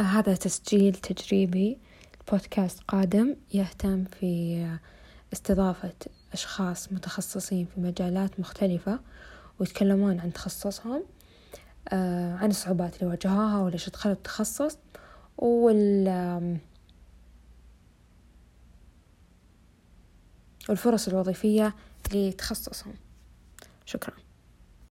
هذا 0.00 0.34
تسجيل 0.34 0.94
تجريبي 0.94 1.78
بودكاست 2.30 2.80
قادم 2.88 3.36
يهتم 3.54 4.04
في 4.04 4.66
استضافة 5.32 5.94
أشخاص 6.32 6.92
متخصصين 6.92 7.66
في 7.74 7.80
مجالات 7.80 8.40
مختلفة 8.40 9.00
ويتكلمون 9.60 10.20
عن 10.20 10.32
تخصصهم 10.32 11.04
آه، 11.88 12.34
عن 12.34 12.50
الصعوبات 12.50 12.96
اللي 12.96 13.10
واجهوها 13.10 13.58
وليش 13.62 13.88
دخلوا 13.88 14.14
التخصص 14.14 14.78
وال 15.38 16.58
والفرص 20.68 21.08
الوظيفية 21.08 21.74
لتخصصهم. 22.14 22.94
شكرا. 23.84 24.27